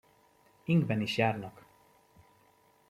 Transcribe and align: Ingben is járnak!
Ingben 0.67 1.01
is 1.01 1.17
járnak! 1.17 1.65